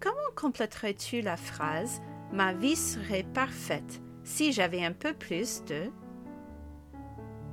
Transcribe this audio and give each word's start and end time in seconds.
Comment 0.00 0.16
compléterais-tu 0.34 1.22
la 1.22 1.36
phrase 1.36 2.00
Ma 2.32 2.52
vie 2.52 2.76
serait 2.76 3.22
parfaite 3.22 4.02
si 4.24 4.52
j'avais 4.52 4.84
un 4.84 4.92
peu 4.92 5.14
plus 5.14 5.64
de... 5.64 5.90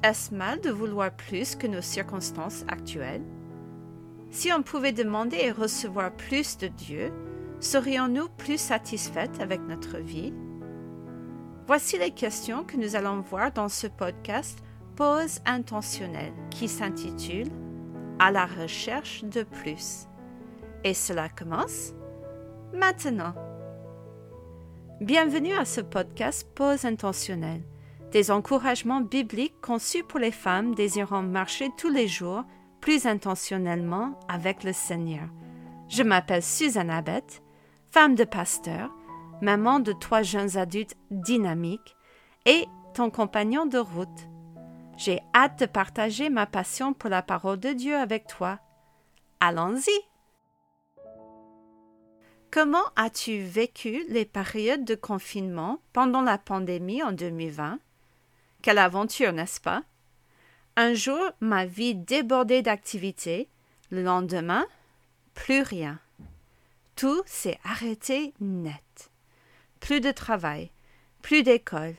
Est-ce 0.03 0.33
mal 0.33 0.59
de 0.59 0.69
vouloir 0.69 1.15
plus 1.15 1.55
que 1.55 1.67
nos 1.67 1.81
circonstances 1.81 2.65
actuelles? 2.67 3.23
Si 4.31 4.51
on 4.51 4.63
pouvait 4.63 4.91
demander 4.91 5.37
et 5.37 5.51
recevoir 5.51 6.11
plus 6.11 6.57
de 6.57 6.67
Dieu, 6.67 7.13
serions-nous 7.61 8.27
plus 8.29 8.59
satisfaites 8.59 9.39
avec 9.39 9.61
notre 9.61 9.99
vie? 9.99 10.33
Voici 11.67 11.97
les 11.97 12.11
questions 12.11 12.65
que 12.65 12.75
nous 12.75 12.97
allons 12.97 13.21
voir 13.21 13.53
dans 13.53 13.69
ce 13.69 13.87
podcast 13.87 14.59
Pause 14.97 15.39
intentionnelle 15.45 16.33
qui 16.51 16.67
s'intitule 16.67 17.47
À 18.19 18.31
la 18.31 18.45
recherche 18.45 19.23
de 19.23 19.43
plus. 19.43 20.07
Et 20.83 20.93
cela 20.93 21.29
commence 21.29 21.93
maintenant. 22.73 23.33
Bienvenue 24.99 25.53
à 25.53 25.65
ce 25.65 25.81
podcast 25.81 26.47
Pause 26.55 26.85
intentionnelle, 26.85 27.63
des 28.11 28.31
encouragements 28.31 29.01
bibliques 29.01 29.59
conçus 29.61 30.03
pour 30.03 30.19
les 30.19 30.31
femmes 30.31 30.75
désirant 30.75 31.21
marcher 31.21 31.69
tous 31.77 31.89
les 31.89 32.07
jours 32.07 32.43
plus 32.81 33.05
intentionnellement 33.05 34.19
avec 34.27 34.63
le 34.63 34.73
Seigneur. 34.73 35.27
Je 35.87 36.03
m'appelle 36.03 36.43
Suzanne 36.43 36.89
Abbott, 36.89 37.41
femme 37.91 38.15
de 38.15 38.23
pasteur, 38.23 38.89
maman 39.41 39.79
de 39.79 39.93
trois 39.93 40.23
jeunes 40.23 40.57
adultes 40.57 40.95
dynamiques 41.11 41.95
et 42.45 42.65
ton 42.93 43.09
compagnon 43.09 43.65
de 43.65 43.77
route. 43.77 44.29
J'ai 44.97 45.21
hâte 45.33 45.59
de 45.59 45.65
partager 45.65 46.29
ma 46.29 46.45
passion 46.45 46.93
pour 46.93 47.09
la 47.09 47.21
parole 47.21 47.59
de 47.59 47.73
Dieu 47.73 47.95
avec 47.95 48.27
toi. 48.27 48.59
Allons-y! 49.39 50.12
Comment 52.53 52.85
as-tu 52.95 53.39
vécu 53.39 54.05
les 54.09 54.25
périodes 54.25 54.85
de 54.85 54.93
confinement 54.93 55.79
pendant 55.91 56.21
la 56.21 56.37
pandémie 56.37 57.01
en 57.01 57.11
2020 57.11 57.79
Quelle 58.61 58.77
aventure, 58.77 59.33
n'est-ce 59.33 59.59
pas? 59.59 59.81
Un 60.75 60.93
jour, 60.93 61.31
ma 61.39 61.65
vie 61.65 61.95
débordait 61.95 62.61
d'activités. 62.61 63.47
Le 63.89 64.03
lendemain, 64.03 64.67
plus 65.33 65.63
rien. 65.63 65.99
Tout 66.95 67.23
s'est 67.25 67.57
arrêté 67.63 68.35
net. 68.39 69.09
Plus 69.79 69.99
de 69.99 70.11
travail, 70.11 70.69
plus 71.23 71.41
d'école, 71.41 71.95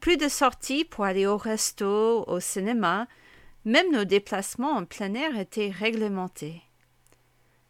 plus 0.00 0.18
de 0.18 0.28
sorties 0.28 0.84
pour 0.84 1.06
aller 1.06 1.26
au 1.26 1.38
resto, 1.38 2.28
au 2.28 2.40
cinéma, 2.40 3.06
même 3.64 3.90
nos 3.90 4.04
déplacements 4.04 4.72
en 4.72 4.84
plein 4.84 5.14
air 5.14 5.38
étaient 5.38 5.70
réglementés. 5.70 6.60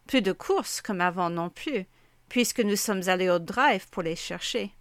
Plus 0.05 0.21
de 0.21 0.33
courses 0.33 0.81
comme 0.81 0.99
avant 0.99 1.29
non 1.29 1.49
plus 1.49 1.87
puisque 2.29 2.59
nous 2.59 2.75
sommes 2.75 3.07
allés 3.07 3.29
au 3.29 3.39
drive 3.39 3.87
pour 3.89 4.03
les 4.03 4.15
chercher. 4.15 4.71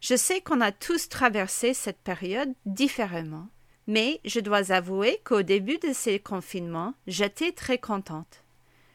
Je 0.00 0.16
sais 0.16 0.40
qu'on 0.40 0.60
a 0.60 0.72
tous 0.72 1.08
traversé 1.08 1.74
cette 1.74 2.00
période 2.00 2.52
différemment, 2.64 3.48
mais 3.86 4.20
je 4.24 4.40
dois 4.40 4.72
avouer 4.72 5.20
qu'au 5.24 5.42
début 5.42 5.78
de 5.78 5.92
ces 5.92 6.18
confinements, 6.18 6.94
j'étais 7.06 7.52
très 7.52 7.78
contente. 7.78 8.44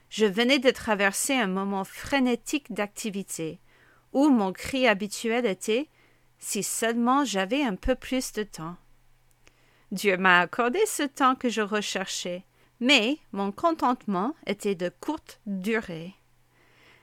Je 0.09 0.25
venais 0.25 0.59
de 0.59 0.69
traverser 0.69 1.33
un 1.33 1.47
moment 1.47 1.85
frénétique 1.85 2.73
d'activité, 2.73 3.59
où 4.13 4.29
mon 4.29 4.51
cri 4.51 4.87
habituel 4.87 5.45
était 5.45 5.87
si 6.37 6.63
seulement 6.63 7.23
j'avais 7.23 7.63
un 7.63 7.75
peu 7.75 7.95
plus 7.95 8.33
de 8.33 8.43
temps. 8.43 8.75
Dieu 9.91 10.17
m'a 10.17 10.39
accordé 10.39 10.79
ce 10.85 11.03
temps 11.03 11.35
que 11.35 11.49
je 11.49 11.61
recherchais, 11.61 12.43
mais 12.79 13.17
mon 13.31 13.51
contentement 13.51 14.35
était 14.47 14.75
de 14.75 14.89
courte 14.89 15.39
durée. 15.45 16.13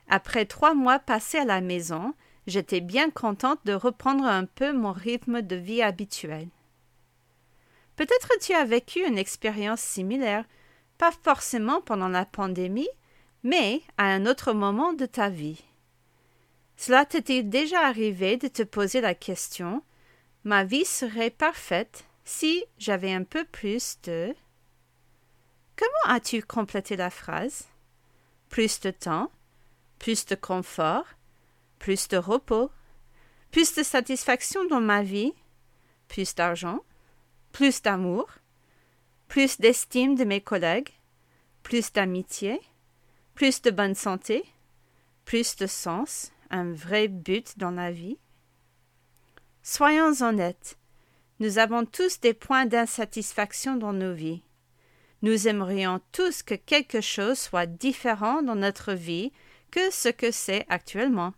Après 0.09 0.47
trois 0.47 0.75
mois 0.75 0.99
passés 0.99 1.39
à 1.39 1.45
la 1.45 1.61
maison, 1.61 2.15
j'étais 2.47 2.81
bien 2.81 3.11
contente 3.11 3.61
de 3.65 3.75
reprendre 3.75 4.25
un 4.25 4.47
peu 4.47 4.73
mon 4.73 4.93
rythme 4.93 5.43
de 5.43 5.57
vie 5.57 5.83
habituel. 5.83 6.49
Peut-être 7.97 8.31
tu 8.41 8.55
as 8.55 8.65
vécu 8.65 9.07
une 9.07 9.19
expérience 9.19 9.81
similaire, 9.81 10.45
pas 10.97 11.13
forcément 11.13 11.81
pendant 11.83 12.09
la 12.09 12.25
pandémie, 12.25 12.89
mais 13.43 13.83
à 13.99 14.05
un 14.05 14.25
autre 14.25 14.53
moment 14.53 14.93
de 14.93 15.07
ta 15.07 15.29
vie. 15.29 15.63
Cela 16.77 17.05
t'est-il 17.05 17.49
déjà 17.51 17.81
arrivé 17.81 18.37
de 18.37 18.49
te 18.49 18.63
poser 18.63 19.01
la 19.01 19.15
question 19.15 19.83
Ma 20.45 20.65
vie 20.65 20.85
serait 20.85 21.31
parfaite 21.31 22.05
si 22.25 22.65
j'avais 22.79 23.13
un 23.13 23.25
peu 23.25 23.45
plus 23.45 23.99
de. 24.05 24.35
Comment 25.77 26.15
as-tu 26.15 26.43
complété 26.43 26.97
la 26.97 27.11
phrase? 27.11 27.67
Plus 28.49 28.81
de 28.81 28.91
temps, 28.91 29.31
plus 29.99 30.27
de 30.27 30.35
confort, 30.35 31.05
plus 31.79 32.09
de 32.09 32.17
repos, 32.17 32.71
plus 33.51 33.75
de 33.75 33.83
satisfaction 33.83 34.65
dans 34.67 34.81
ma 34.81 35.03
vie, 35.03 35.33
plus 36.09 36.35
d'argent, 36.35 36.81
plus 37.53 37.83
d'amour, 37.83 38.29
plus 39.29 39.59
d'estime 39.59 40.15
de 40.15 40.25
mes 40.25 40.41
collègues, 40.41 40.91
plus 41.63 41.93
d'amitié, 41.93 42.61
plus 43.35 43.63
de 43.63 43.71
bonne 43.71 43.95
santé, 43.95 44.45
plus 45.25 45.57
de 45.57 45.67
sens, 45.67 46.33
un 46.51 46.73
vrai 46.73 47.09
but 47.09 47.59
dans 47.59 47.71
la 47.71 47.91
vie. 47.91 48.19
Soyons 49.63 50.23
honnêtes, 50.23 50.79
nous 51.41 51.59
avons 51.59 51.85
tous 51.85 52.21
des 52.21 52.35
points 52.35 52.67
d'insatisfaction 52.67 53.77
dans 53.77 53.93
nos 53.93 54.15
vies. 54.15 54.43
Nous 55.23 55.47
aimerions 55.47 56.01
tous 56.13 56.43
que 56.43 56.55
quelque 56.55 57.01
chose 57.01 57.39
soit 57.39 57.67
différent 57.67 58.43
dans 58.43 58.55
notre 58.55 58.93
vie 58.93 59.33
que 59.71 59.91
ce 59.91 60.09
que 60.09 60.31
c'est 60.31 60.67
actuellement. 60.69 61.35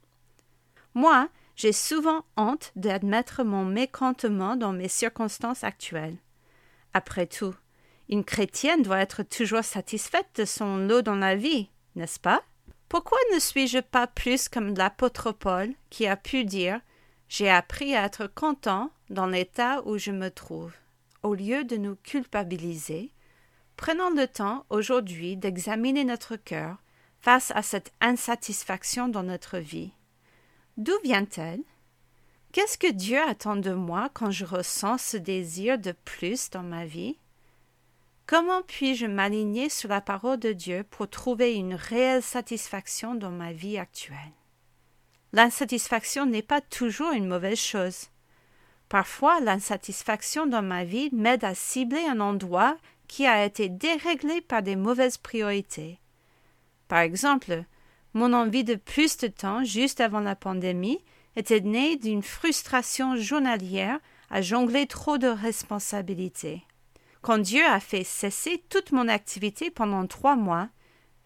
Moi, 0.95 1.29
j'ai 1.57 1.73
souvent 1.73 2.25
honte 2.37 2.73
d'admettre 2.77 3.45
mon 3.45 3.65
mécontentement 3.65 4.57
dans 4.57 4.73
mes 4.73 4.89
circonstances 4.89 5.63
actuelles. 5.63 6.17
Après 6.95 7.27
tout, 7.27 7.55
une 8.09 8.25
chrétienne 8.25 8.83
doit 8.83 8.99
être 8.99 9.23
toujours 9.23 9.63
satisfaite 9.63 10.29
de 10.37 10.45
son 10.45 10.79
lot 10.79 11.03
dans 11.03 11.17
la 11.17 11.37
vie, 11.37 11.69
n'est-ce 11.95 12.19
pas? 12.19 12.43
Pourquoi 12.89 13.19
ne 13.33 13.39
suis-je 13.39 13.79
pas 13.79 14.09
plus 14.09 14.49
comme 14.49 14.75
l'apôtre 14.75 15.31
Paul 15.31 15.73
qui 15.91 16.09
a 16.09 16.17
pu 16.17 16.45
dire 16.45 16.81
J'ai 17.29 17.49
appris 17.49 17.95
à 17.95 18.05
être 18.05 18.27
content 18.27 18.91
dans 19.11 19.29
l'état 19.29 19.83
où 19.87 19.97
je 19.97 20.11
me 20.11 20.31
trouve. 20.31 20.73
Au 21.23 21.35
lieu 21.35 21.63
de 21.63 21.77
nous 21.77 21.95
culpabiliser, 22.03 23.13
prenons 23.77 24.11
le 24.11 24.27
temps 24.27 24.65
aujourd'hui 24.71 25.37
d'examiner 25.37 26.05
notre 26.05 26.35
cœur 26.35 26.79
face 27.21 27.53
à 27.55 27.63
cette 27.63 27.93
insatisfaction 28.01 29.09
dans 29.09 29.23
notre 29.23 29.59
vie. 29.59 29.93
D'où 30.77 30.95
vient-elle? 31.05 31.61
Qu'est-ce 32.53 32.79
que 32.79 32.91
Dieu 32.91 33.21
attend 33.21 33.57
de 33.57 33.73
moi 33.73 34.11
quand 34.13 34.31
je 34.31 34.45
ressens 34.45 34.99
ce 34.99 35.17
désir 35.17 35.79
de 35.79 35.93
plus 35.93 36.51
dans 36.51 36.63
ma 36.63 36.87
vie? 36.87 37.19
Comment 38.27 38.63
puis-je 38.63 39.07
m'aligner 39.07 39.69
sur 39.69 39.89
la 39.89 40.01
parole 40.01 40.39
de 40.39 40.53
Dieu 40.53 40.85
pour 40.91 41.09
trouver 41.09 41.55
une 41.55 41.75
réelle 41.75 42.23
satisfaction 42.23 43.15
dans 43.15 43.31
ma 43.31 43.53
vie 43.53 43.77
actuelle? 43.77 44.17
L'insatisfaction 45.33 46.27
n'est 46.27 46.43
pas 46.43 46.61
toujours 46.61 47.13
une 47.13 47.29
mauvaise 47.29 47.59
chose. 47.59 48.09
Parfois, 48.89 49.41
l'insatisfaction 49.41 50.47
dans 50.47 50.63
ma 50.63 50.85
vie 50.85 51.11
m'aide 51.13 51.45
à 51.45 51.55
cibler 51.55 52.05
un 52.07 52.19
endroit 52.19 52.77
qui 53.07 53.27
a 53.27 53.45
été 53.45 53.69
déréglé 53.69 54.41
par 54.41 54.63
des 54.63 54.77
mauvaises 54.77 55.19
priorités 55.19 56.01
par 56.91 56.99
exemple, 56.99 57.63
mon 58.15 58.33
envie 58.33 58.65
de 58.65 58.75
plus 58.75 59.17
de 59.19 59.29
temps 59.29 59.63
juste 59.63 60.01
avant 60.01 60.19
la 60.19 60.35
pandémie 60.35 60.99
était 61.37 61.61
née 61.61 61.97
d'une 61.97 62.25
frustration 62.25 63.15
journalière 63.15 64.01
à 64.29 64.43
jongler 64.43 64.89
trop 64.89 65.17
de 65.17 65.29
responsabilités. 65.29 66.65
Quand 67.23 67.39
Dieu 67.39 67.65
a 67.65 67.79
fait 67.79 68.03
cesser 68.03 68.65
toute 68.69 68.91
mon 68.91 69.07
activité 69.07 69.71
pendant 69.71 70.05
trois 70.09 70.35
mois, 70.35 70.69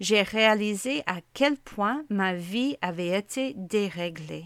j'ai 0.00 0.20
réalisé 0.20 1.02
à 1.06 1.20
quel 1.32 1.56
point 1.56 2.04
ma 2.10 2.34
vie 2.34 2.76
avait 2.82 3.16
été 3.18 3.54
déréglée. 3.56 4.44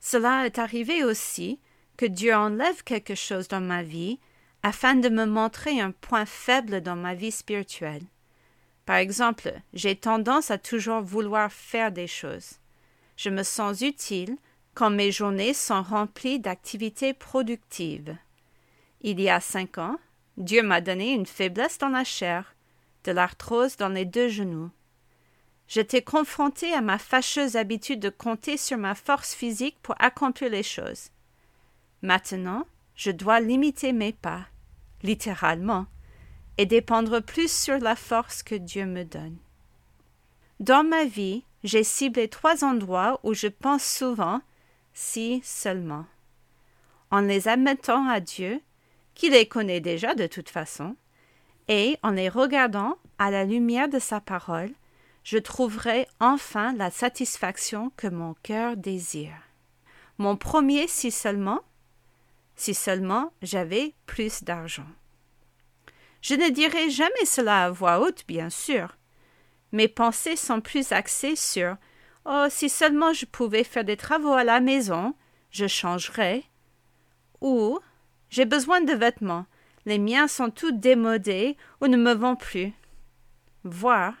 Cela 0.00 0.46
est 0.46 0.58
arrivé 0.58 1.04
aussi 1.04 1.60
que 1.96 2.06
Dieu 2.06 2.34
enlève 2.34 2.82
quelque 2.82 3.14
chose 3.14 3.46
dans 3.46 3.60
ma 3.60 3.84
vie 3.84 4.18
afin 4.64 4.96
de 4.96 5.10
me 5.10 5.26
montrer 5.26 5.80
un 5.80 5.92
point 5.92 6.26
faible 6.26 6.80
dans 6.80 6.96
ma 6.96 7.14
vie 7.14 7.30
spirituelle. 7.30 8.02
Par 8.90 8.98
exemple, 8.98 9.52
j'ai 9.72 9.94
tendance 9.94 10.50
à 10.50 10.58
toujours 10.58 11.00
vouloir 11.00 11.52
faire 11.52 11.92
des 11.92 12.08
choses. 12.08 12.58
Je 13.16 13.30
me 13.30 13.44
sens 13.44 13.82
utile 13.82 14.36
quand 14.74 14.90
mes 14.90 15.12
journées 15.12 15.54
sont 15.54 15.80
remplies 15.80 16.40
d'activités 16.40 17.14
productives. 17.14 18.16
Il 19.00 19.20
y 19.20 19.28
a 19.28 19.38
cinq 19.38 19.78
ans, 19.78 19.96
Dieu 20.38 20.64
m'a 20.64 20.80
donné 20.80 21.12
une 21.12 21.24
faiblesse 21.24 21.78
dans 21.78 21.90
la 21.90 22.02
chair, 22.02 22.56
de 23.04 23.12
l'arthrose 23.12 23.76
dans 23.76 23.90
les 23.90 24.06
deux 24.06 24.28
genoux. 24.28 24.72
J'étais 25.68 26.02
confronté 26.02 26.72
à 26.72 26.80
ma 26.80 26.98
fâcheuse 26.98 27.54
habitude 27.54 28.00
de 28.00 28.10
compter 28.10 28.56
sur 28.56 28.76
ma 28.76 28.96
force 28.96 29.36
physique 29.36 29.76
pour 29.82 29.94
accomplir 30.00 30.50
les 30.50 30.64
choses. 30.64 31.10
Maintenant, 32.02 32.66
je 32.96 33.12
dois 33.12 33.38
limiter 33.38 33.92
mes 33.92 34.14
pas, 34.14 34.48
littéralement, 35.04 35.86
et 36.58 36.66
dépendre 36.66 37.20
plus 37.20 37.50
sur 37.50 37.78
la 37.78 37.96
force 37.96 38.42
que 38.42 38.54
Dieu 38.54 38.86
me 38.86 39.04
donne. 39.04 39.36
Dans 40.58 40.84
ma 40.84 41.04
vie, 41.04 41.44
j'ai 41.64 41.84
ciblé 41.84 42.28
trois 42.28 42.64
endroits 42.64 43.20
où 43.22 43.34
je 43.34 43.46
pense 43.46 43.84
souvent 43.84 44.40
si 44.92 45.40
seulement. 45.44 46.06
En 47.10 47.20
les 47.20 47.48
admettant 47.48 48.06
à 48.08 48.20
Dieu, 48.20 48.60
qui 49.14 49.30
les 49.30 49.46
connaît 49.46 49.80
déjà 49.80 50.14
de 50.14 50.26
toute 50.26 50.50
façon, 50.50 50.96
et 51.68 51.98
en 52.02 52.10
les 52.10 52.28
regardant 52.28 52.96
à 53.18 53.30
la 53.30 53.44
lumière 53.44 53.88
de 53.88 53.98
sa 53.98 54.20
parole, 54.20 54.72
je 55.24 55.38
trouverai 55.38 56.08
enfin 56.18 56.72
la 56.74 56.90
satisfaction 56.90 57.92
que 57.96 58.06
mon 58.06 58.34
cœur 58.42 58.76
désire. 58.76 59.36
Mon 60.18 60.36
premier 60.36 60.88
si 60.88 61.10
seulement, 61.10 61.60
si 62.56 62.74
seulement 62.74 63.32
j'avais 63.42 63.94
plus 64.06 64.42
d'argent. 64.42 64.86
Je 66.20 66.34
ne 66.34 66.50
dirai 66.50 66.90
jamais 66.90 67.24
cela 67.24 67.64
à 67.64 67.70
voix 67.70 68.00
haute, 68.00 68.24
bien 68.26 68.50
sûr. 68.50 68.96
Mes 69.72 69.88
pensées 69.88 70.36
sont 70.36 70.60
plus 70.60 70.92
axées 70.92 71.36
sur 71.36 71.76
Oh, 72.26 72.46
si 72.50 72.68
seulement 72.68 73.12
je 73.12 73.24
pouvais 73.24 73.64
faire 73.64 73.84
des 73.84 73.96
travaux 73.96 74.32
à 74.32 74.44
la 74.44 74.60
maison, 74.60 75.14
je 75.50 75.66
changerais. 75.66 76.44
Ou 77.40 77.78
J'ai 78.28 78.44
besoin 78.44 78.82
de 78.82 78.92
vêtements, 78.92 79.46
les 79.86 79.98
miens 79.98 80.28
sont 80.28 80.50
tous 80.50 80.72
démodés 80.72 81.56
ou 81.80 81.86
ne 81.86 81.96
me 81.96 82.12
vont 82.12 82.36
plus. 82.36 82.72
Voir 83.64 84.14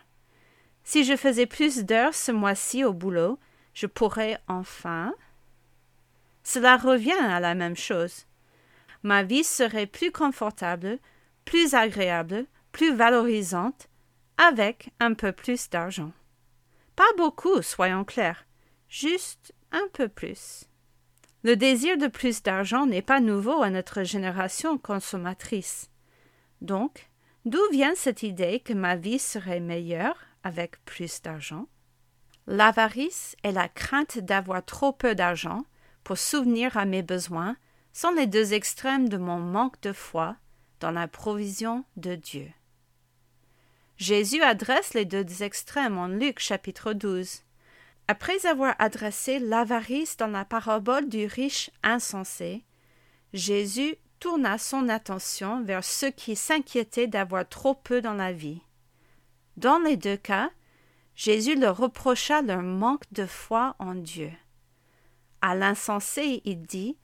Si 0.82 1.04
je 1.04 1.16
faisais 1.16 1.46
plus 1.46 1.84
d'heures 1.84 2.14
ce 2.14 2.32
mois-ci 2.32 2.84
au 2.84 2.92
boulot, 2.92 3.38
je 3.74 3.86
pourrais 3.86 4.38
enfin. 4.48 5.14
Cela 6.42 6.76
revient 6.76 7.12
à 7.12 7.40
la 7.40 7.54
même 7.54 7.76
chose. 7.76 8.26
Ma 9.02 9.22
vie 9.22 9.44
serait 9.44 9.86
plus 9.86 10.10
confortable, 10.10 10.98
plus 11.50 11.74
agréable, 11.74 12.46
plus 12.70 12.94
valorisante, 12.94 13.88
avec 14.38 14.90
un 15.00 15.14
peu 15.14 15.32
plus 15.32 15.68
d'argent. 15.68 16.12
Pas 16.94 17.12
beaucoup, 17.16 17.60
soyons 17.60 18.04
clairs, 18.04 18.46
juste 18.88 19.52
un 19.72 19.88
peu 19.92 20.06
plus. 20.06 20.68
Le 21.42 21.56
désir 21.56 21.98
de 21.98 22.06
plus 22.06 22.44
d'argent 22.44 22.86
n'est 22.86 23.02
pas 23.02 23.18
nouveau 23.18 23.62
à 23.62 23.70
notre 23.70 24.04
génération 24.04 24.78
consommatrice. 24.78 25.90
Donc, 26.60 27.10
d'où 27.44 27.58
vient 27.72 27.96
cette 27.96 28.22
idée 28.22 28.60
que 28.60 28.72
ma 28.72 28.94
vie 28.94 29.18
serait 29.18 29.58
meilleure 29.58 30.18
avec 30.44 30.76
plus 30.84 31.20
d'argent? 31.20 31.66
L'avarice 32.46 33.34
et 33.42 33.50
la 33.50 33.68
crainte 33.68 34.18
d'avoir 34.20 34.64
trop 34.64 34.92
peu 34.92 35.16
d'argent 35.16 35.64
pour 36.04 36.16
souvenir 36.16 36.76
à 36.76 36.84
mes 36.84 37.02
besoins 37.02 37.56
sont 37.92 38.12
les 38.12 38.28
deux 38.28 38.52
extrêmes 38.52 39.08
de 39.08 39.16
mon 39.16 39.40
manque 39.40 39.80
de 39.82 39.92
foi 39.92 40.36
dans 40.80 40.90
la 40.90 41.08
provision 41.08 41.84
de 41.96 42.14
Dieu. 42.14 42.50
Jésus 43.96 44.42
adresse 44.42 44.94
les 44.94 45.04
deux 45.04 45.42
extrêmes 45.42 45.98
en 45.98 46.08
Luc 46.08 46.38
chapitre 46.38 46.94
12. 46.94 47.42
Après 48.08 48.46
avoir 48.46 48.74
adressé 48.78 49.38
l'avarice 49.38 50.16
dans 50.16 50.26
la 50.26 50.44
parabole 50.44 51.08
du 51.08 51.26
riche 51.26 51.70
insensé, 51.82 52.64
Jésus 53.34 53.96
tourna 54.18 54.58
son 54.58 54.88
attention 54.88 55.62
vers 55.62 55.84
ceux 55.84 56.10
qui 56.10 56.34
s'inquiétaient 56.34 57.06
d'avoir 57.06 57.48
trop 57.48 57.74
peu 57.74 58.00
dans 58.00 58.14
la 58.14 58.32
vie. 58.32 58.62
Dans 59.56 59.78
les 59.78 59.96
deux 59.96 60.16
cas, 60.16 60.50
Jésus 61.14 61.54
leur 61.54 61.76
reprocha 61.76 62.40
leur 62.40 62.62
manque 62.62 63.04
de 63.12 63.26
foi 63.26 63.76
en 63.78 63.94
Dieu. 63.94 64.32
À 65.42 65.54
l'insensé, 65.54 66.40
il 66.44 66.62
dit 66.62 66.96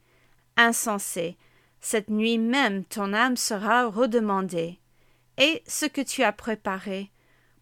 Insensé, 0.55 1.37
cette 1.81 2.09
nuit 2.09 2.37
même 2.37 2.83
ton 2.83 3.13
âme 3.13 3.37
sera 3.37 3.87
redemandée. 3.87 4.79
Et 5.37 5.63
ce 5.67 5.85
que 5.85 6.01
tu 6.01 6.23
as 6.23 6.31
préparé, 6.31 7.11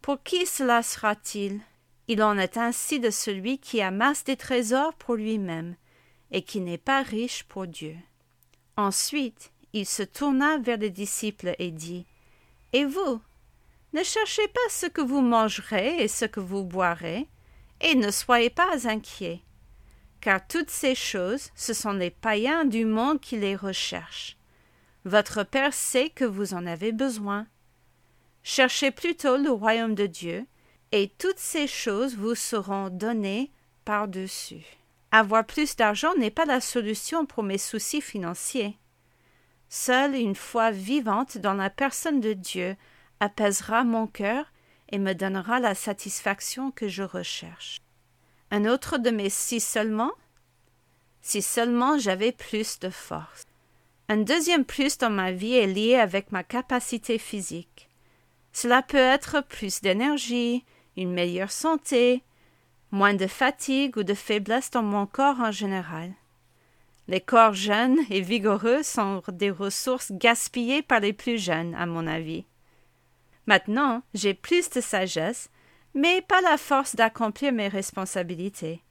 pour 0.02 0.24
qui 0.24 0.46
cela 0.46 0.84
sera-t-il? 0.84 1.60
Il 2.08 2.22
en 2.22 2.38
est 2.38 2.58
ainsi 2.58 3.00
de 3.00 3.10
celui 3.10 3.58
qui 3.58 3.82
amasse 3.82 4.24
des 4.24 4.38
trésors 4.38 4.94
pour 4.94 5.16
lui-même, 5.16 5.76
et 6.32 6.44
qui 6.44 6.62
n'est 6.62 6.78
pas 6.78 7.02
riche 7.02 7.44
pour 7.44 7.68
Dieu. 7.68 7.96
Ensuite, 8.78 9.52
il 9.74 9.86
se 9.86 10.04
tourna 10.04 10.58
vers 10.58 10.78
les 10.78 10.90
disciples 10.90 11.56
et 11.60 11.72
dit 11.72 12.06
Et 12.74 12.86
vous 12.86 13.22
Ne 13.94 14.04
cherchez 14.04 14.48
pas 14.48 14.70
ce 14.70 14.86
que 14.86 15.02
vous 15.02 15.22
mangerez 15.22 16.04
et 16.04 16.08
ce 16.08 16.26
que 16.26 16.40
vous 16.40 16.64
boirez, 16.64 17.28
et 17.82 17.96
ne 17.96 18.12
soyez 18.12 18.50
pas 18.50 18.88
inquiets 18.88 19.42
car 20.25 20.42
toutes 20.48 20.72
ces 20.72 20.95
choses, 20.95 21.51
ce 21.54 21.75
sont 21.75 21.94
les 21.94 22.10
païens 22.10 22.66
du 22.66 22.83
monde 22.83 23.22
qui 23.22 23.38
les 23.38 23.56
recherchent. 23.56 24.38
Votre 25.04 25.44
Père 25.44 25.72
sait 25.72 26.10
que 26.10 26.25
vous 26.25 26.56
en 26.56 26.66
avez 26.66 26.92
besoin. 26.92 27.45
Cherchez 28.42 28.89
plutôt 28.89 29.38
le 29.38 29.51
royaume 29.51 29.94
de 29.94 30.07
Dieu, 30.07 30.48
et 30.92 31.13
toutes 31.19 31.38
ces 31.38 31.68
choses 31.68 32.16
vous 32.16 32.33
seront 32.33 32.89
données 32.89 33.51
par-dessus. 33.86 34.66
Avoir 35.12 35.45
plus 35.45 35.75
d'argent 35.75 36.16
n'est 36.16 36.31
pas 36.31 36.45
la 36.45 36.60
solution 36.60 37.28
pour 37.28 37.44
mes 37.44 37.60
soucis 37.60 38.01
financiers. 38.01 38.80
Seule 39.69 40.16
une 40.16 40.33
foi 40.33 40.71
vivante 40.71 41.38
dans 41.38 41.54
la 41.54 41.69
personne 41.69 42.19
de 42.19 42.33
Dieu 42.33 42.75
apaisera 43.19 43.83
mon 43.83 44.07
cœur 44.07 44.51
et 44.89 44.98
me 44.98 45.13
donnera 45.13 45.60
la 45.60 45.75
satisfaction 45.75 46.71
que 46.71 46.88
je 46.88 47.04
recherche. 47.04 47.78
Un 48.51 48.65
autre 48.65 48.97
de 48.97 49.09
mes 49.09 49.30
si 49.30 49.59
seulement 49.59 50.12
Si 51.21 51.42
seulement 51.42 51.97
j'avais 51.97 52.31
plus 52.31 52.80
de 52.80 52.89
force. 52.89 53.44
Un 54.07 54.18
deuxième 54.18 54.65
plus 54.65 54.97
dans 54.97 55.09
ma 55.09 55.31
vie 55.31 55.56
est 55.56 55.68
lié 55.68 55.95
avec 55.95 56.31
ma 56.31 56.44
capacité 56.44 57.18
physique. 57.18 57.89
Cela 58.53 58.81
peut 58.81 58.97
être 58.97 59.42
plus 59.42 59.81
d'énergie, 59.81 60.63
une 60.95 61.12
meilleure 61.12 61.51
santé, 61.51 62.24
moins 62.92 63.15
de 63.15 63.27
fatigue 63.27 63.97
ou 63.97 64.03
de 64.03 64.13
faiblesse 64.13 64.69
dans 64.71 64.83
mon 64.83 65.07
corps 65.07 65.39
en 65.39 65.51
général. 65.51 66.13
Les 67.07 67.21
corps 67.21 67.53
jeunes 67.53 68.00
et 68.09 68.21
vigoureux 68.21 68.83
sont 68.83 69.21
des 69.27 69.51
ressources 69.51 70.12
gaspillées 70.12 70.81
par 70.81 71.00
les 71.00 71.13
plus 71.13 71.38
jeunes, 71.38 71.75
à 71.75 71.86
mon 71.86 72.07
avis. 72.07 72.45
Maintenant, 73.45 74.01
j'ai 74.13 74.33
plus 74.33 74.69
de 74.69 74.81
sagesse 74.81 75.50
mais 75.95 76.21
pas 76.21 76.42
la 76.42 76.57
force 76.57 76.95
d'accomplir 76.95 77.53
mes 77.53 77.69
responsabilités. 77.69 78.83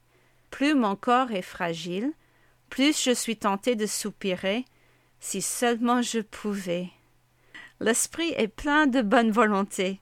Plus 0.51 0.75
mon 0.75 0.97
corps 0.97 1.31
est 1.31 1.43
fragile, 1.43 2.13
plus 2.71 3.01
je 3.01 3.13
suis 3.13 3.37
tentée 3.37 3.77
de 3.77 3.87
soupirer, 3.87 4.65
si 5.21 5.43
seulement 5.43 6.03
je 6.03 6.21
pouvais. 6.21 6.89
L'esprit 7.79 8.33
est 8.37 8.49
plein 8.49 8.87
de 8.87 9.03
bonne 9.03 9.31
volonté, 9.31 10.01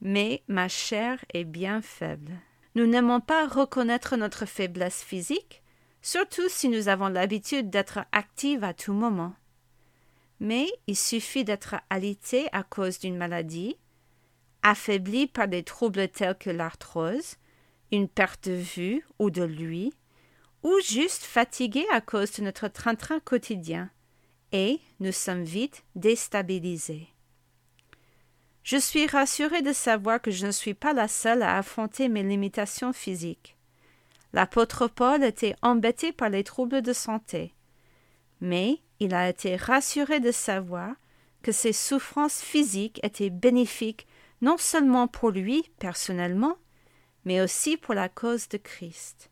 mais 0.00 0.42
ma 0.48 0.68
chair 0.68 1.24
est 1.32 1.44
bien 1.44 1.80
faible. 1.82 2.32
Nous 2.74 2.86
n'aimons 2.86 3.20
pas 3.20 3.46
reconnaître 3.46 4.16
notre 4.16 4.44
faiblesse 4.44 5.02
physique, 5.02 5.62
surtout 6.02 6.48
si 6.48 6.68
nous 6.68 6.88
avons 6.88 7.08
l'habitude 7.08 7.70
d'être 7.70 8.00
actifs 8.12 8.62
à 8.62 8.74
tout 8.74 8.92
moment. 8.92 9.34
Mais 10.40 10.66
il 10.86 10.96
suffit 10.96 11.44
d'être 11.44 11.76
alité 11.90 12.48
à 12.52 12.62
cause 12.62 12.98
d'une 12.98 13.16
maladie, 13.16 13.76
affaibli 14.62 15.26
par 15.26 15.48
des 15.48 15.62
troubles 15.62 16.08
tels 16.08 16.36
que 16.36 16.50
l'arthrose, 16.50 17.36
une 17.92 18.08
perte 18.08 18.48
de 18.48 18.54
vue 18.54 19.04
ou 19.18 19.30
de 19.30 19.42
l'ouïe, 19.42 19.92
ou 20.62 20.72
juste 20.80 21.24
fatigué 21.24 21.84
à 21.92 22.00
cause 22.00 22.32
de 22.32 22.42
notre 22.42 22.68
train-train 22.68 23.20
quotidien, 23.20 23.90
et 24.52 24.80
nous 25.00 25.12
sommes 25.12 25.44
vite 25.44 25.84
déstabilisés. 25.94 27.08
Je 28.62 28.76
suis 28.76 29.06
rassurée 29.06 29.62
de 29.62 29.72
savoir 29.72 30.20
que 30.20 30.30
je 30.30 30.46
ne 30.46 30.52
suis 30.52 30.74
pas 30.74 30.92
la 30.92 31.08
seule 31.08 31.42
à 31.42 31.56
affronter 31.56 32.08
mes 32.08 32.22
limitations 32.22 32.92
physiques. 32.92 33.56
L'apôtre 34.32 34.86
Paul 34.86 35.24
était 35.24 35.56
embêté 35.62 36.12
par 36.12 36.28
les 36.28 36.44
troubles 36.44 36.82
de 36.82 36.92
santé, 36.92 37.54
mais 38.40 38.78
il 39.00 39.14
a 39.14 39.28
été 39.28 39.56
rassuré 39.56 40.20
de 40.20 40.30
savoir 40.30 40.94
que 41.42 41.52
ses 41.52 41.72
souffrances 41.72 42.40
physiques 42.42 43.00
étaient 43.02 43.30
bénéfiques 43.30 44.06
non 44.40 44.56
seulement 44.58 45.06
pour 45.06 45.30
lui 45.30 45.64
personnellement, 45.78 46.56
mais 47.24 47.40
aussi 47.40 47.76
pour 47.76 47.94
la 47.94 48.08
cause 48.08 48.48
de 48.48 48.56
Christ. 48.56 49.30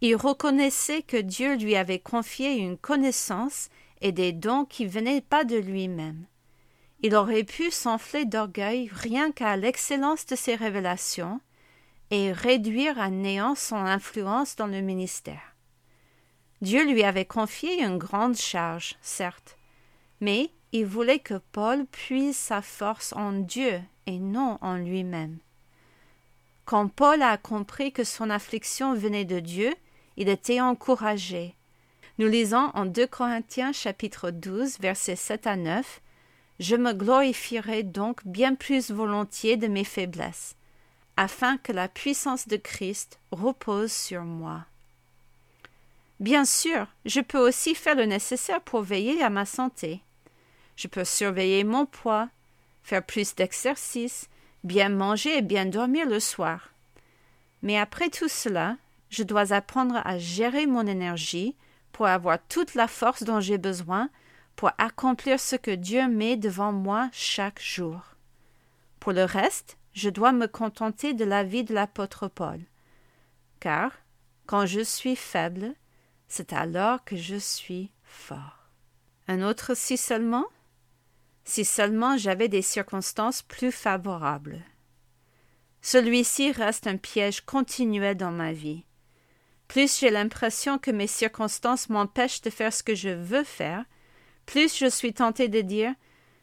Il 0.00 0.16
reconnaissait 0.16 1.02
que 1.02 1.16
Dieu 1.16 1.56
lui 1.56 1.76
avait 1.76 2.00
confié 2.00 2.56
une 2.56 2.76
connaissance 2.76 3.68
et 4.00 4.10
des 4.10 4.32
dons 4.32 4.64
qui 4.64 4.86
venaient 4.86 5.20
pas 5.20 5.44
de 5.44 5.56
lui-même. 5.56 6.26
Il 7.02 7.14
aurait 7.14 7.44
pu 7.44 7.70
s'enfler 7.70 8.24
d'orgueil 8.24 8.88
rien 8.92 9.30
qu'à 9.32 9.56
l'excellence 9.56 10.26
de 10.26 10.36
ses 10.36 10.56
révélations 10.56 11.40
et 12.10 12.32
réduire 12.32 13.00
à 13.00 13.10
néant 13.10 13.54
son 13.54 13.76
influence 13.76 14.56
dans 14.56 14.66
le 14.66 14.80
ministère. 14.80 15.56
Dieu 16.60 16.84
lui 16.84 17.02
avait 17.02 17.24
confié 17.24 17.82
une 17.82 17.98
grande 17.98 18.36
charge, 18.36 18.96
certes, 19.02 19.56
mais 20.20 20.50
il 20.72 20.86
voulait 20.86 21.18
que 21.18 21.40
Paul 21.52 21.86
puise 21.86 22.36
sa 22.36 22.62
force 22.62 23.12
en 23.14 23.32
Dieu 23.32 23.80
et 24.06 24.18
non 24.18 24.58
en 24.60 24.76
lui-même. 24.76 25.38
Quand 26.64 26.88
Paul 26.88 27.22
a 27.22 27.36
compris 27.36 27.92
que 27.92 28.04
son 28.04 28.30
affliction 28.30 28.94
venait 28.94 29.24
de 29.24 29.40
Dieu, 29.40 29.74
il 30.16 30.28
était 30.28 30.60
encouragé. 30.60 31.54
Nous 32.18 32.28
lisons 32.28 32.70
en 32.74 32.86
2 32.86 33.06
Corinthiens 33.06 33.72
chapitre 33.72 34.30
12 34.30 34.78
versets 34.78 35.16
7 35.16 35.46
à 35.46 35.56
9 35.56 36.00
Je 36.60 36.76
me 36.76 36.92
glorifierai 36.92 37.82
donc 37.82 38.20
bien 38.24 38.54
plus 38.54 38.90
volontiers 38.90 39.56
de 39.56 39.66
mes 39.66 39.84
faiblesses, 39.84 40.54
afin 41.16 41.56
que 41.56 41.72
la 41.72 41.88
puissance 41.88 42.46
de 42.46 42.56
Christ 42.56 43.18
repose 43.32 43.92
sur 43.92 44.22
moi. 44.22 44.66
Bien 46.20 46.44
sûr, 46.44 46.86
je 47.04 47.20
peux 47.20 47.38
aussi 47.38 47.74
faire 47.74 47.96
le 47.96 48.04
nécessaire 48.04 48.60
pour 48.60 48.82
veiller 48.82 49.22
à 49.22 49.30
ma 49.30 49.44
santé. 49.44 50.00
Je 50.76 50.86
peux 50.86 51.04
surveiller 51.04 51.64
mon 51.64 51.84
poids, 51.84 52.28
faire 52.82 53.04
plus 53.04 53.34
d'exercice, 53.34 54.28
bien 54.64 54.88
manger 54.88 55.38
et 55.38 55.42
bien 55.42 55.66
dormir 55.66 56.06
le 56.06 56.20
soir. 56.20 56.70
Mais 57.62 57.78
après 57.78 58.10
tout 58.10 58.28
cela, 58.28 58.76
je 59.10 59.22
dois 59.22 59.52
apprendre 59.52 60.00
à 60.04 60.18
gérer 60.18 60.66
mon 60.66 60.86
énergie 60.86 61.56
pour 61.92 62.06
avoir 62.06 62.38
toute 62.48 62.74
la 62.74 62.88
force 62.88 63.22
dont 63.22 63.40
j'ai 63.40 63.58
besoin 63.58 64.08
pour 64.56 64.70
accomplir 64.78 65.38
ce 65.40 65.56
que 65.56 65.70
Dieu 65.70 66.08
met 66.08 66.36
devant 66.36 66.72
moi 66.72 67.08
chaque 67.12 67.60
jour. 67.60 68.00
Pour 69.00 69.12
le 69.12 69.24
reste, 69.24 69.76
je 69.92 70.08
dois 70.08 70.32
me 70.32 70.46
contenter 70.46 71.14
de 71.14 71.24
la 71.24 71.44
vie 71.44 71.64
de 71.64 71.74
l'apôtre 71.74 72.28
Paul. 72.28 72.60
Car, 73.60 73.92
quand 74.46 74.66
je 74.66 74.80
suis 74.80 75.16
faible, 75.16 75.74
c'est 76.28 76.52
alors 76.52 77.04
que 77.04 77.16
je 77.16 77.36
suis 77.36 77.90
fort. 78.04 78.68
Un 79.28 79.42
autre 79.42 79.74
si 79.74 79.96
seulement? 79.96 80.46
Si 81.44 81.64
seulement 81.64 82.16
j'avais 82.16 82.48
des 82.48 82.62
circonstances 82.62 83.42
plus 83.42 83.72
favorables. 83.72 84.62
Celui-ci 85.80 86.52
reste 86.52 86.86
un 86.86 86.96
piège 86.96 87.40
continuel 87.40 88.16
dans 88.16 88.30
ma 88.30 88.52
vie. 88.52 88.84
Plus 89.66 89.98
j'ai 89.98 90.10
l'impression 90.10 90.78
que 90.78 90.90
mes 90.90 91.06
circonstances 91.06 91.88
m'empêchent 91.88 92.42
de 92.42 92.50
faire 92.50 92.72
ce 92.72 92.82
que 92.82 92.94
je 92.94 93.08
veux 93.08 93.44
faire, 93.44 93.84
plus 94.46 94.76
je 94.76 94.86
suis 94.86 95.14
tenté 95.14 95.48
de 95.48 95.60
dire 95.60 95.94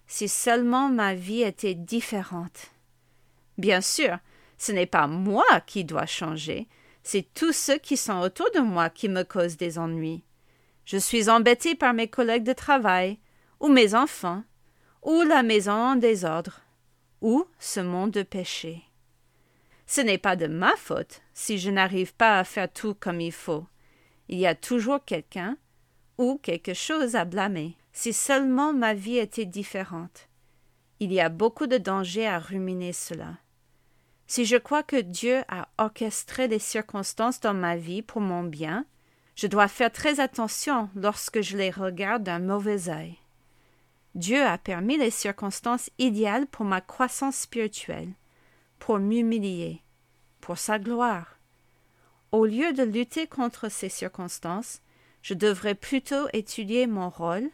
si 0.07 0.27
seulement 0.27 0.89
ma 0.89 1.13
vie 1.13 1.43
était 1.43 1.75
différente. 1.75 2.71
Bien 3.57 3.81
sûr, 3.81 4.17
ce 4.57 4.71
n'est 4.71 4.87
pas 4.87 5.07
moi 5.07 5.45
qui 5.67 5.85
dois 5.85 6.07
changer, 6.07 6.67
c'est 7.03 7.33
tous 7.33 7.53
ceux 7.53 7.77
qui 7.77 7.95
sont 7.95 8.19
autour 8.19 8.49
de 8.55 8.59
moi 8.59 8.89
qui 8.89 9.07
me 9.07 9.23
causent 9.23 9.57
des 9.57 9.77
ennuis. 9.77 10.23
Je 10.85 10.97
suis 10.97 11.29
embêté 11.29 11.75
par 11.75 11.93
mes 11.93 12.07
collègues 12.07 12.43
de 12.43 12.53
travail, 12.53 13.19
ou 13.59 13.67
mes 13.67 13.93
enfants, 13.93 14.43
ou 15.01 15.21
la 15.21 15.43
maison 15.43 15.71
en 15.71 15.95
désordre, 15.95 16.61
ou 17.21 17.45
ce 17.59 17.79
monde 17.79 18.11
de 18.11 18.23
péché. 18.23 18.83
Ce 19.85 20.01
n'est 20.01 20.17
pas 20.17 20.35
de 20.35 20.47
ma 20.47 20.75
faute 20.75 21.21
si 21.33 21.57
je 21.57 21.71
n'arrive 21.71 22.13
pas 22.13 22.39
à 22.39 22.43
faire 22.43 22.71
tout 22.71 22.93
comme 22.93 23.21
il 23.21 23.31
faut. 23.31 23.65
Il 24.27 24.37
y 24.37 24.45
a 24.45 24.53
toujours 24.53 25.03
quelqu'un 25.03 25.57
ou 26.19 26.39
quelque 26.43 26.73
chose 26.73 27.15
à 27.15 27.25
blâmer. 27.25 27.75
Si 27.91 28.13
seulement 28.13 28.71
ma 28.71 28.93
vie 28.93 29.17
était 29.17 29.45
différente. 29.45 30.29
Il 30.99 31.11
y 31.11 31.19
a 31.19 31.29
beaucoup 31.29 31.65
de 31.65 31.77
danger 31.77 32.27
à 32.27 32.37
ruminer 32.37 32.93
cela. 32.93 33.37
Si 34.27 34.45
je 34.45 34.57
crois 34.57 34.83
que 34.83 35.01
Dieu 35.01 35.41
a 35.47 35.69
orchestré 35.79 36.47
les 36.47 36.59
circonstances 36.59 37.39
dans 37.39 37.55
ma 37.55 37.75
vie 37.75 38.03
pour 38.03 38.21
mon 38.21 38.43
bien, 38.43 38.85
je 39.35 39.47
dois 39.47 39.67
faire 39.67 39.91
très 39.91 40.19
attention 40.19 40.89
lorsque 40.93 41.41
je 41.41 41.57
les 41.57 41.71
regarde 41.71 42.23
d'un 42.23 42.39
mauvais 42.39 42.89
œil. 42.89 43.17
Dieu 44.19 44.45
a 44.45 44.57
permis 44.57 44.97
les 44.97 45.11
circonstances 45.11 45.89
idéales 45.97 46.45
pour 46.45 46.65
ma 46.65 46.81
croissance 46.81 47.38
spirituelle, 47.38 48.11
pour 48.77 48.99
m'humilier, 48.99 49.81
pour 50.41 50.57
sa 50.57 50.77
gloire. 50.77 51.39
Au 52.33 52.45
lieu 52.45 52.73
de 52.73 52.83
lutter 52.83 53.27
contre 53.27 53.71
ces 53.71 53.88
circonstances, 53.88 54.81
je 55.21 55.35
devrais 55.35 55.73
plutôt 55.73 56.27
étudier 56.33 56.85
mon 56.85 57.09
rôle, 57.09 57.49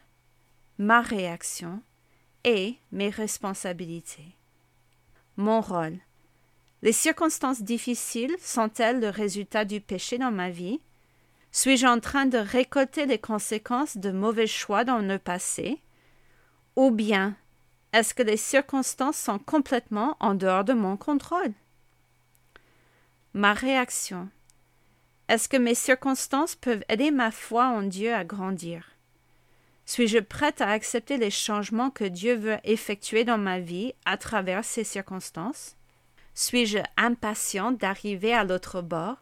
ma 0.79 1.01
réaction 1.01 1.83
et 2.45 2.77
mes 2.91 3.09
responsabilités. 3.09 4.35
Mon 5.37 5.61
rôle, 5.61 5.99
les 6.81 6.93
circonstances 6.93 7.61
difficiles 7.61 8.35
sont-elles 8.39 9.01
le 9.01 9.09
résultat 9.09 9.65
du 9.65 9.81
péché 9.81 10.17
dans 10.17 10.31
ma 10.31 10.49
vie? 10.49 10.81
Suis-je 11.51 11.85
en 11.85 11.99
train 11.99 12.25
de 12.25 12.39
récolter 12.39 13.05
les 13.05 13.19
conséquences 13.19 13.97
de 13.97 14.09
mauvais 14.09 14.47
choix 14.47 14.83
dans 14.83 14.97
le 14.97 15.19
passé? 15.19 15.79
Ou 16.75 16.91
bien 16.91 17.35
est-ce 17.93 18.13
que 18.13 18.23
les 18.23 18.35
circonstances 18.35 19.17
sont 19.17 19.39
complètement 19.39 20.17
en 20.19 20.35
dehors 20.35 20.65
de 20.65 20.73
mon 20.73 20.97
contrôle? 20.97 21.53
Ma 23.33 23.53
réaction. 23.53 24.27
Est-ce 25.29 25.47
que 25.47 25.55
mes 25.55 25.75
circonstances 25.75 26.55
peuvent 26.55 26.83
aider 26.89 27.11
ma 27.11 27.31
foi 27.31 27.67
en 27.67 27.81
Dieu 27.81 28.13
à 28.13 28.25
grandir? 28.25 28.91
Suis-je 29.85 30.19
prête 30.19 30.59
à 30.59 30.69
accepter 30.71 31.17
les 31.17 31.31
changements 31.31 31.89
que 31.89 32.03
Dieu 32.03 32.35
veut 32.35 32.57
effectuer 32.65 33.23
dans 33.23 33.37
ma 33.37 33.59
vie 33.59 33.93
à 34.03 34.17
travers 34.17 34.65
ces 34.65 34.83
circonstances? 34.83 35.77
Suis-je 36.33 36.79
impatient 36.97 37.71
d'arriver 37.71 38.33
à 38.33 38.43
l'autre 38.43 38.81
bord, 38.81 39.17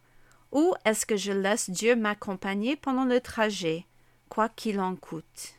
ou 0.50 0.74
est-ce 0.84 1.06
que 1.06 1.16
je 1.16 1.32
laisse 1.32 1.70
Dieu 1.70 1.94
m'accompagner 1.94 2.74
pendant 2.74 3.04
le 3.04 3.20
trajet, 3.20 3.86
quoi 4.28 4.48
qu'il 4.48 4.80
en 4.80 4.96
coûte? 4.96 5.54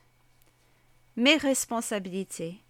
Mes 1.17 1.37
responsabilités. 1.37 2.61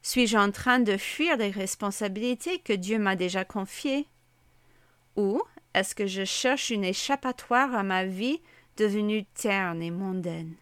Suis-je 0.00 0.36
en 0.36 0.52
train 0.52 0.78
de 0.78 0.96
fuir 0.96 1.36
les 1.36 1.50
responsabilités 1.50 2.60
que 2.60 2.72
Dieu 2.72 2.96
m'a 2.96 3.16
déjà 3.16 3.44
confiées? 3.44 4.06
Ou 5.16 5.42
est-ce 5.74 5.96
que 5.96 6.06
je 6.06 6.24
cherche 6.24 6.70
une 6.70 6.84
échappatoire 6.84 7.74
à 7.74 7.82
ma 7.82 8.04
vie 8.04 8.40
devenue 8.76 9.24
terne 9.34 9.82
et 9.82 9.90
mondaine? 9.90 10.54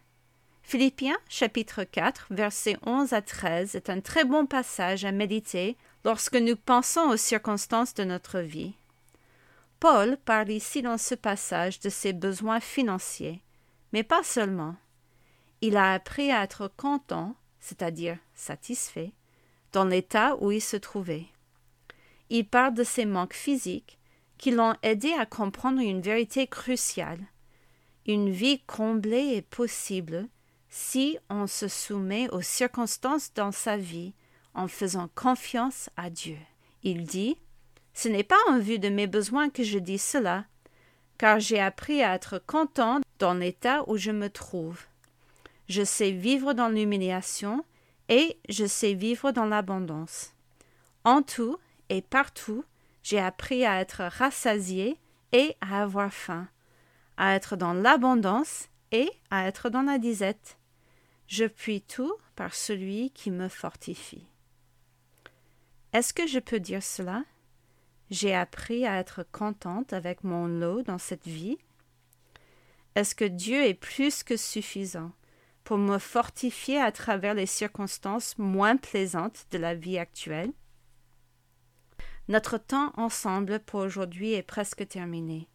Philippiens 0.62 1.18
chapitre 1.28 1.84
4 1.84 2.28
versets 2.30 2.78
11 2.86 3.12
à 3.12 3.20
13 3.20 3.74
est 3.74 3.90
un 3.90 4.00
très 4.00 4.24
bon 4.24 4.46
passage 4.46 5.04
à 5.04 5.12
méditer 5.12 5.76
lorsque 6.06 6.36
nous 6.36 6.56
pensons 6.56 7.10
aux 7.10 7.18
circonstances 7.18 7.92
de 7.92 8.04
notre 8.04 8.38
vie. 8.38 8.72
Paul 9.78 10.16
parle 10.24 10.50
ici 10.50 10.80
dans 10.80 10.96
ce 10.96 11.14
passage 11.14 11.80
de 11.80 11.90
ses 11.90 12.14
besoins 12.14 12.60
financiers, 12.60 13.42
mais 13.92 14.04
pas 14.04 14.22
seulement. 14.22 14.76
Il 15.66 15.78
a 15.78 15.94
appris 15.94 16.30
à 16.30 16.42
être 16.42 16.70
content, 16.76 17.36
c'est-à-dire 17.58 18.18
satisfait, 18.34 19.14
dans 19.72 19.86
l'état 19.86 20.36
où 20.42 20.50
il 20.50 20.60
se 20.60 20.76
trouvait. 20.76 21.24
Il 22.28 22.46
parle 22.46 22.74
de 22.74 22.84
ses 22.84 23.06
manques 23.06 23.32
physiques 23.32 23.98
qui 24.36 24.50
l'ont 24.50 24.74
aidé 24.82 25.14
à 25.14 25.24
comprendre 25.24 25.80
une 25.80 26.02
vérité 26.02 26.46
cruciale. 26.46 27.20
Une 28.04 28.28
vie 28.28 28.60
comblée 28.66 29.36
est 29.36 29.48
possible 29.48 30.28
si 30.68 31.16
on 31.30 31.46
se 31.46 31.66
soumet 31.66 32.28
aux 32.28 32.42
circonstances 32.42 33.32
dans 33.32 33.50
sa 33.50 33.78
vie 33.78 34.12
en 34.52 34.68
faisant 34.68 35.08
confiance 35.14 35.88
à 35.96 36.10
Dieu. 36.10 36.36
Il 36.82 37.04
dit 37.04 37.38
Ce 37.94 38.08
n'est 38.08 38.22
pas 38.22 38.50
en 38.50 38.58
vue 38.58 38.78
de 38.78 38.90
mes 38.90 39.06
besoins 39.06 39.48
que 39.48 39.62
je 39.62 39.78
dis 39.78 39.96
cela, 39.96 40.44
car 41.16 41.40
j'ai 41.40 41.58
appris 41.58 42.02
à 42.02 42.14
être 42.14 42.38
content 42.38 43.00
dans 43.18 43.32
l'état 43.32 43.82
où 43.88 43.96
je 43.96 44.10
me 44.10 44.28
trouve. 44.28 44.84
Je 45.68 45.82
sais 45.82 46.10
vivre 46.10 46.52
dans 46.52 46.68
l'humiliation 46.68 47.64
et 48.08 48.38
je 48.48 48.66
sais 48.66 48.94
vivre 48.94 49.30
dans 49.30 49.46
l'abondance. 49.46 50.34
En 51.04 51.22
tout 51.22 51.58
et 51.88 52.02
partout, 52.02 52.64
j'ai 53.02 53.18
appris 53.18 53.64
à 53.64 53.80
être 53.80 54.02
rassasié 54.04 54.98
et 55.32 55.56
à 55.60 55.82
avoir 55.82 56.12
faim, 56.12 56.48
à 57.16 57.34
être 57.34 57.56
dans 57.56 57.74
l'abondance 57.74 58.68
et 58.92 59.10
à 59.30 59.46
être 59.46 59.70
dans 59.70 59.82
la 59.82 59.98
disette. 59.98 60.58
Je 61.26 61.44
puis 61.44 61.82
tout 61.82 62.14
par 62.36 62.54
celui 62.54 63.10
qui 63.10 63.30
me 63.30 63.48
fortifie. 63.48 64.26
Est-ce 65.92 66.12
que 66.12 66.26
je 66.26 66.38
peux 66.38 66.60
dire 66.60 66.82
cela? 66.82 67.24
J'ai 68.10 68.34
appris 68.34 68.86
à 68.86 68.98
être 68.98 69.24
contente 69.32 69.92
avec 69.92 70.24
mon 70.24 70.46
lot 70.46 70.82
dans 70.82 70.98
cette 70.98 71.26
vie 71.26 71.58
Est-ce 72.94 73.14
que 73.14 73.24
Dieu 73.24 73.64
est 73.64 73.74
plus 73.74 74.22
que 74.22 74.36
suffisant? 74.36 75.12
Pour 75.64 75.78
me 75.78 75.98
fortifier 75.98 76.78
à 76.78 76.92
travers 76.92 77.34
les 77.34 77.46
circonstances 77.46 78.38
moins 78.38 78.76
plaisantes 78.76 79.46
de 79.50 79.58
la 79.58 79.74
vie 79.74 79.98
actuelle 79.98 80.52
Notre 82.28 82.58
temps 82.58 82.92
ensemble 82.96 83.60
pour 83.60 83.80
aujourd'hui 83.80 84.34
est 84.34 84.42
presque 84.42 84.86
terminé, 84.86 85.48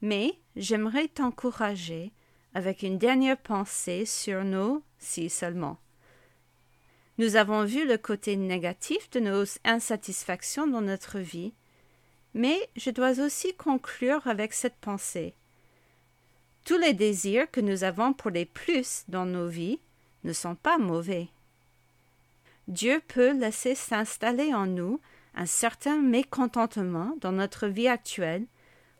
mais 0.00 0.38
j'aimerais 0.54 1.08
t'encourager 1.08 2.12
avec 2.52 2.82
une 2.82 2.98
dernière 2.98 3.38
pensée 3.38 4.06
sur 4.06 4.44
nos 4.44 4.82
si 4.98 5.28
seulement. 5.28 5.78
Nous 7.18 7.36
avons 7.36 7.64
vu 7.64 7.86
le 7.86 7.96
côté 7.96 8.36
négatif 8.36 9.08
de 9.10 9.20
nos 9.20 9.44
insatisfactions 9.64 10.66
dans 10.66 10.80
notre 10.80 11.18
vie, 11.18 11.54
mais 12.34 12.58
je 12.76 12.90
dois 12.90 13.20
aussi 13.20 13.54
conclure 13.54 14.26
avec 14.26 14.52
cette 14.52 14.76
pensée. 14.76 15.36
Tous 16.64 16.78
les 16.78 16.94
désirs 16.94 17.50
que 17.50 17.60
nous 17.60 17.84
avons 17.84 18.14
pour 18.14 18.30
les 18.30 18.46
plus 18.46 19.04
dans 19.08 19.26
nos 19.26 19.48
vies 19.48 19.80
ne 20.24 20.32
sont 20.32 20.54
pas 20.54 20.78
mauvais. 20.78 21.28
Dieu 22.68 23.02
peut 23.06 23.38
laisser 23.38 23.74
s'installer 23.74 24.54
en 24.54 24.66
nous 24.66 25.00
un 25.34 25.44
certain 25.44 26.00
mécontentement 26.00 27.16
dans 27.20 27.32
notre 27.32 27.66
vie 27.66 27.88
actuelle 27.88 28.46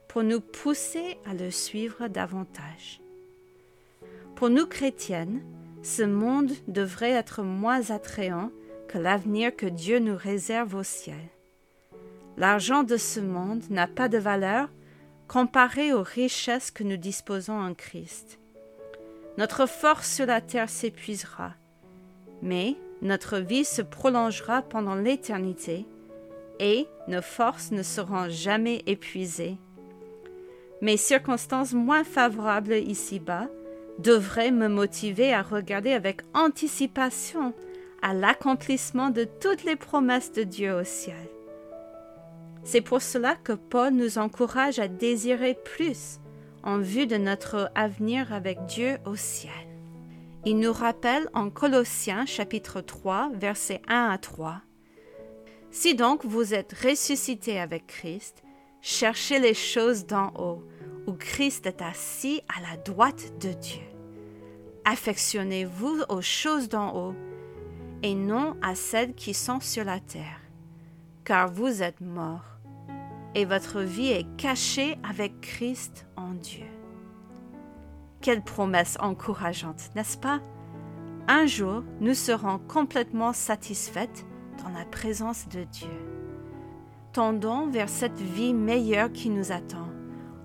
pour 0.09 0.23
nous 0.23 0.41
pousser 0.41 1.17
à 1.25 1.33
le 1.33 1.51
suivre 1.51 2.09
davantage. 2.09 3.01
Pour 4.37 4.51
nous 4.51 4.67
chrétiennes, 4.67 5.43
ce 5.83 6.03
monde 6.03 6.53
devrait 6.69 7.13
être 7.13 7.43
moins 7.43 7.91
attrayant 7.91 8.51
que 8.89 8.99
l'avenir 8.99 9.57
que 9.57 9.67
Dieu 9.67 10.01
nous 10.01 10.17
réserve 10.17 10.75
au 10.75 10.83
ciel. 10.83 11.31
L'argent 12.37 12.83
de 12.83 12.97
ce 12.97 13.21
monde 13.21 13.63
n'a 13.71 13.87
pas 13.87 14.09
de 14.09 14.19
valeur 14.19 14.69
comparé 15.29 15.93
aux 15.93 16.03
richesses 16.03 16.71
que 16.71 16.85
nous 16.85 16.97
disposons 16.97 17.59
en 17.59 17.75
Christ. 17.75 18.39
Notre 19.39 19.67
force 19.67 20.15
sur 20.15 20.27
la 20.27 20.41
terre 20.41 20.69
s'épuisera, 20.69 21.55
mais 22.43 22.77
notre 23.03 23.39
vie 23.39 23.65
se 23.65 23.83
prolongera 23.83 24.63
pendant 24.63 24.95
l'éternité 24.95 25.87
et 26.61 26.87
nos 27.09 27.23
forces 27.23 27.73
ne 27.73 27.83
seront 27.83 28.29
jamais 28.29 28.83
épuisées. 28.87 29.59
Mes 30.81 30.97
circonstances 30.97 31.73
moins 31.73 32.05
favorables 32.05 32.75
ici-bas 32.75 33.49
devraient 33.99 34.51
me 34.51 34.69
motiver 34.69 35.33
à 35.33 35.43
regarder 35.43 35.93
avec 35.93 36.23
anticipation 36.35 37.55
à 38.03 38.13
l'accomplissement 38.13 39.11
de 39.11 39.25
toutes 39.25 39.65
les 39.65 39.77
promesses 39.77 40.33
de 40.33 40.43
Dieu 40.43 40.75
au 40.75 40.85
ciel. 40.85 41.29
C'est 42.65 42.81
pour 42.81 43.03
cela 43.03 43.37
que 43.37 43.53
Paul 43.53 43.93
nous 43.93 44.17
encourage 44.17 44.79
à 44.79 44.89
désirer 44.89 45.55
plus 45.55 46.19
en 46.63 46.79
vue 46.79 47.07
de 47.07 47.19
notre 47.19 47.71
avenir 47.75 48.33
avec 48.33 48.65
Dieu 48.65 48.97
au 49.05 49.17
ciel. 49.17 49.53
Il 50.47 50.59
nous 50.59 50.73
rappelle 50.73 51.29
en 51.35 51.51
Colossiens 51.51 52.25
chapitre 52.25 52.81
3 52.81 53.31
versets 53.35 53.83
1 53.87 54.09
à 54.09 54.19
3. 54.19 54.63
Si 55.71 55.95
donc 55.95 56.25
vous 56.25 56.55
êtes 56.55 56.73
ressuscité 56.73 57.61
avec 57.61 57.87
Christ, 57.87 58.43
cherchez 58.81 59.39
les 59.39 59.55
choses 59.55 60.07
d'en 60.07 60.33
haut, 60.39 60.63
où 61.07 61.13
Christ 61.13 61.67
est 61.67 61.83
assis 61.83 62.41
à 62.49 62.63
la 62.63 62.77
droite 62.79 63.39
de 63.41 63.53
Dieu. 63.53 63.83
Affectionnez-vous 64.87 66.03
aux 66.09 66.23
choses 66.23 66.69
d'en 66.71 66.97
haut, 66.97 67.15
et 68.03 68.15
non 68.15 68.57
à 68.63 68.75
celles 68.75 69.15
qui 69.15 69.35
sont 69.35 69.61
sur 69.61 69.85
la 69.85 70.01
terre, 70.01 70.41
car 71.25 71.51
vous 71.51 71.83
êtes 71.83 72.01
morts 72.01 72.54
et 73.35 73.45
votre 73.45 73.81
vie 73.81 74.11
est 74.11 74.27
cachée 74.37 74.97
avec 75.09 75.41
Christ 75.41 76.07
en 76.17 76.33
Dieu. 76.33 76.67
Quelle 78.21 78.43
promesse 78.43 78.97
encourageante, 79.01 79.91
n'est-ce 79.95 80.17
pas? 80.17 80.41
Un 81.29 81.47
jour, 81.47 81.83
nous 82.01 82.15
serons 82.15 82.59
complètement 82.59 83.33
satisfaites 83.33 84.25
dans 84.63 84.71
la 84.71 84.85
présence 84.85 85.49
de 85.49 85.65
Dieu. 85.65 85.91
Tendons 87.13 87.67
vers 87.67 87.89
cette 87.89 88.21
vie 88.21 88.55
meilleure 88.55 89.13
qui 89.13 89.31
nous 89.31 89.53
attend, 89.53 89.89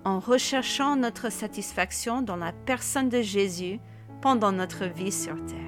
en 0.04 0.18
recherchant 0.18 0.96
notre 0.96 1.30
satisfaction 1.30 2.22
dans 2.22 2.36
la 2.36 2.52
personne 2.52 3.08
de 3.08 3.22
Jésus 3.22 3.80
pendant 4.20 4.52
notre 4.52 4.84
vie 4.84 5.12
sur 5.12 5.34
terre. 5.46 5.58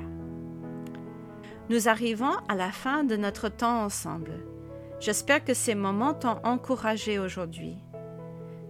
Nous 1.70 1.88
arrivons 1.88 2.36
à 2.48 2.54
la 2.54 2.70
fin 2.70 3.04
de 3.04 3.16
notre 3.16 3.48
temps 3.48 3.84
ensemble. 3.84 4.32
J'espère 5.02 5.44
que 5.44 5.52
ces 5.52 5.74
moments 5.74 6.14
t'ont 6.14 6.38
encouragé 6.44 7.18
aujourd'hui. 7.18 7.76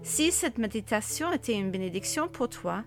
Si 0.02 0.32
cette 0.32 0.56
méditation 0.56 1.30
était 1.30 1.52
une 1.52 1.70
bénédiction 1.70 2.26
pour 2.26 2.48
toi, 2.48 2.84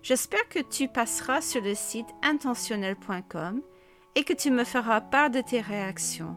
j'espère 0.00 0.48
que 0.48 0.60
tu 0.60 0.86
passeras 0.86 1.40
sur 1.40 1.60
le 1.60 1.74
site 1.74 2.06
intentionnel.com 2.22 3.62
et 4.14 4.22
que 4.22 4.32
tu 4.32 4.52
me 4.52 4.62
feras 4.62 5.00
part 5.00 5.30
de 5.30 5.40
tes 5.40 5.60
réactions. 5.60 6.36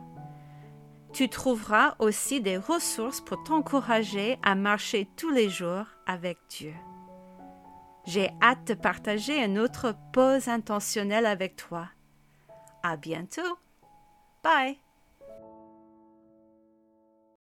Tu 1.13 1.29
trouveras 1.29 1.95
aussi 1.99 2.41
des 2.41 2.57
ressources 2.57 3.21
pour 3.21 3.43
t'encourager 3.43 4.39
à 4.41 4.55
marcher 4.55 5.07
tous 5.15 5.29
les 5.29 5.49
jours 5.49 5.85
avec 6.07 6.39
Dieu. 6.49 6.73
J'ai 8.05 8.31
hâte 8.41 8.65
de 8.65 8.73
partager 8.73 9.43
une 9.43 9.59
autre 9.59 9.93
pause 10.11 10.47
intentionnelle 10.47 11.27
avec 11.27 11.55
toi. 11.55 11.87
À 12.81 12.97
bientôt. 12.97 13.59
Bye. 14.43 14.79